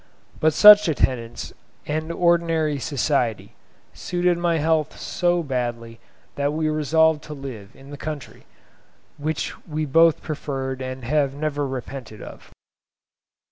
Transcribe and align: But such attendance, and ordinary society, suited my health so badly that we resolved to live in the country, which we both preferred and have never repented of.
But 0.39 0.51
such 0.55 0.87
attendance, 0.87 1.53
and 1.85 2.11
ordinary 2.11 2.79
society, 2.79 3.53
suited 3.93 4.35
my 4.35 4.57
health 4.57 4.99
so 4.99 5.43
badly 5.43 5.99
that 6.33 6.53
we 6.53 6.67
resolved 6.69 7.21
to 7.25 7.35
live 7.35 7.75
in 7.75 7.91
the 7.91 7.97
country, 8.01 8.47
which 9.19 9.53
we 9.67 9.85
both 9.85 10.23
preferred 10.23 10.81
and 10.81 11.03
have 11.03 11.35
never 11.35 11.67
repented 11.67 12.19
of. 12.19 12.51